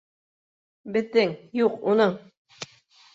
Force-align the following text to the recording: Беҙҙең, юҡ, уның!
Беҙҙең, 0.95 1.35
юҡ, 1.59 1.75
уның! 1.93 2.17